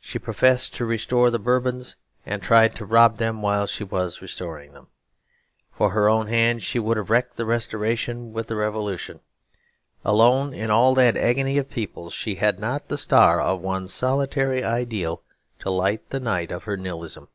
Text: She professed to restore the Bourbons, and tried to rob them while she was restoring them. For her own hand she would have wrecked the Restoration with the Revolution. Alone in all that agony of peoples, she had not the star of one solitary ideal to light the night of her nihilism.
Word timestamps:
She 0.00 0.18
professed 0.18 0.74
to 0.74 0.84
restore 0.84 1.30
the 1.30 1.38
Bourbons, 1.38 1.94
and 2.26 2.42
tried 2.42 2.74
to 2.74 2.84
rob 2.84 3.18
them 3.18 3.40
while 3.40 3.68
she 3.68 3.84
was 3.84 4.20
restoring 4.20 4.72
them. 4.72 4.88
For 5.70 5.90
her 5.90 6.08
own 6.08 6.26
hand 6.26 6.64
she 6.64 6.80
would 6.80 6.96
have 6.96 7.08
wrecked 7.08 7.36
the 7.36 7.46
Restoration 7.46 8.32
with 8.32 8.48
the 8.48 8.56
Revolution. 8.56 9.20
Alone 10.04 10.52
in 10.52 10.72
all 10.72 10.92
that 10.96 11.16
agony 11.16 11.56
of 11.56 11.70
peoples, 11.70 12.12
she 12.14 12.34
had 12.34 12.58
not 12.58 12.88
the 12.88 12.98
star 12.98 13.40
of 13.40 13.60
one 13.60 13.86
solitary 13.86 14.64
ideal 14.64 15.22
to 15.60 15.70
light 15.70 16.10
the 16.10 16.18
night 16.18 16.50
of 16.50 16.64
her 16.64 16.76
nihilism. 16.76 17.28